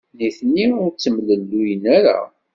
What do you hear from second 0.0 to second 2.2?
Nitni ur ttemlelluyen ara.